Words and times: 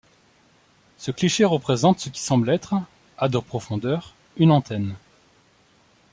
Ce 0.97 1.11
cliché 1.11 1.45
représente 1.45 1.99
ce 1.99 2.09
qui 2.09 2.21
semble 2.21 2.49
être, 2.49 2.73
à 3.19 3.29
de 3.29 3.37
profondeur, 3.37 4.15
une 4.35 4.49
antenne. 4.49 4.95